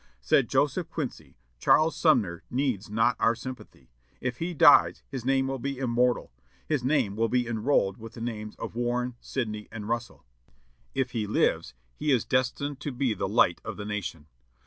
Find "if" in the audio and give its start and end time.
4.19-4.37, 10.95-11.11